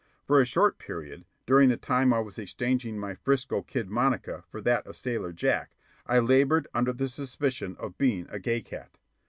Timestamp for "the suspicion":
6.91-7.75